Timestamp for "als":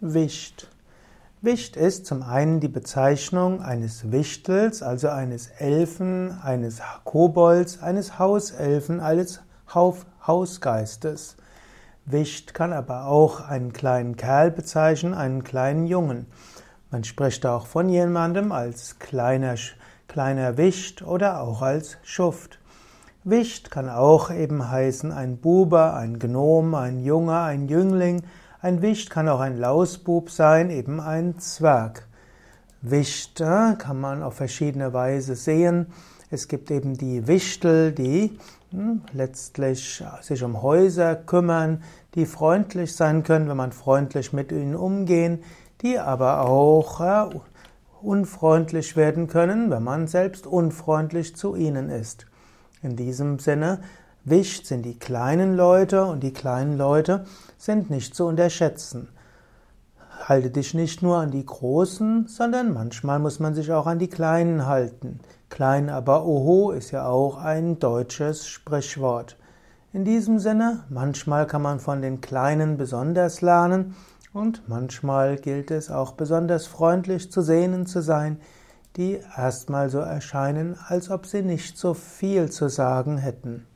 18.52-19.00, 21.60-21.98, 80.88-81.10